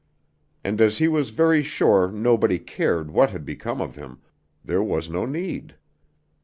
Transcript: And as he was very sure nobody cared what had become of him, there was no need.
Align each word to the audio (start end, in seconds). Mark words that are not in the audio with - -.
And 0.63 0.81
as 0.81 0.97
he 0.97 1.07
was 1.07 1.29
very 1.29 1.61
sure 1.61 2.09
nobody 2.11 2.57
cared 2.57 3.11
what 3.11 3.29
had 3.29 3.45
become 3.45 3.79
of 3.81 3.93
him, 3.97 4.19
there 4.65 4.81
was 4.81 5.11
no 5.11 5.27
need. 5.27 5.75